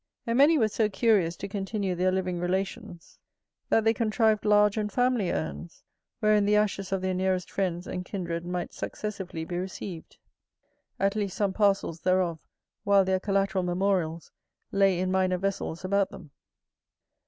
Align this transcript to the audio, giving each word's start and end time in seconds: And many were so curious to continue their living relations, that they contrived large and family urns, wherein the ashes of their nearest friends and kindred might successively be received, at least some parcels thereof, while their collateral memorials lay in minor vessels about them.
And 0.25 0.35
many 0.39 0.57
were 0.57 0.67
so 0.67 0.89
curious 0.89 1.35
to 1.35 1.47
continue 1.47 1.93
their 1.93 2.11
living 2.11 2.39
relations, 2.39 3.19
that 3.69 3.83
they 3.83 3.93
contrived 3.93 4.45
large 4.45 4.75
and 4.75 4.91
family 4.91 5.29
urns, 5.31 5.83
wherein 6.21 6.43
the 6.45 6.55
ashes 6.55 6.91
of 6.91 7.03
their 7.03 7.13
nearest 7.13 7.51
friends 7.51 7.85
and 7.85 8.03
kindred 8.03 8.43
might 8.43 8.73
successively 8.73 9.45
be 9.45 9.59
received, 9.59 10.17
at 10.99 11.15
least 11.15 11.37
some 11.37 11.53
parcels 11.53 11.99
thereof, 12.01 12.39
while 12.83 13.05
their 13.05 13.19
collateral 13.19 13.63
memorials 13.63 14.31
lay 14.71 14.97
in 14.99 15.11
minor 15.11 15.37
vessels 15.37 15.85
about 15.85 16.09
them. 16.09 16.31